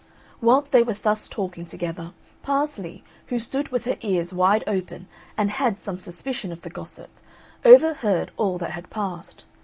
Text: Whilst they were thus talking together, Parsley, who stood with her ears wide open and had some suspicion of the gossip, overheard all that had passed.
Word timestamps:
Whilst 0.41 0.71
they 0.71 0.81
were 0.81 0.95
thus 0.95 1.29
talking 1.29 1.63
together, 1.67 2.13
Parsley, 2.41 3.03
who 3.27 3.37
stood 3.37 3.67
with 3.69 3.85
her 3.85 3.97
ears 4.01 4.33
wide 4.33 4.63
open 4.65 5.07
and 5.37 5.51
had 5.51 5.77
some 5.77 5.99
suspicion 5.99 6.51
of 6.51 6.63
the 6.63 6.71
gossip, 6.71 7.11
overheard 7.63 8.31
all 8.35 8.57
that 8.57 8.71
had 8.71 8.89
passed. 8.89 9.45